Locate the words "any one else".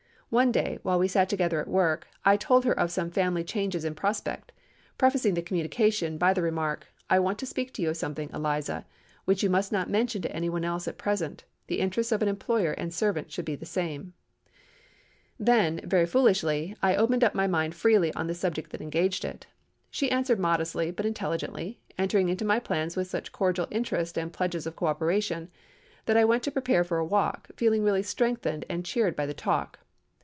10.33-10.87